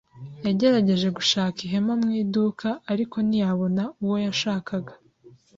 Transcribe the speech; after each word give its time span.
Yagerageje 0.45 1.07
gushaka 1.17 1.57
ihema 1.67 1.93
mu 2.01 2.09
iduka, 2.21 2.67
ariko 2.91 3.15
ntiyabona 3.27 3.83
uwo 4.03 4.15
yashakaga. 4.25 4.93